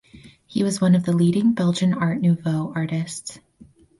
He 0.47 0.63
was 0.63 0.81
one 0.81 0.95
of 0.95 1.03
the 1.03 1.15
leading 1.15 1.53
Belgian 1.53 1.93
Art 1.93 2.21
Nouveau 2.21 2.73
artists. 2.75 3.37